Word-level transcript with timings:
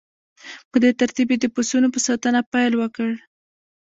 په 0.69 0.77
دې 0.83 0.91
ترتیب 0.99 1.27
یې 1.33 1.37
د 1.41 1.45
پسونو 1.55 1.87
په 1.93 1.99
ساتنه 2.07 2.39
پیل 2.51 2.73
وکړ 2.77 3.09